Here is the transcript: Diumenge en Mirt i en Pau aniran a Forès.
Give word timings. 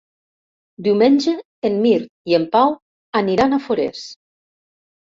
Diumenge 0.87 1.35
en 1.69 1.77
Mirt 1.83 2.11
i 2.33 2.37
en 2.41 2.49
Pau 2.57 2.75
aniran 3.25 3.55
a 3.61 3.65
Forès. 3.69 4.07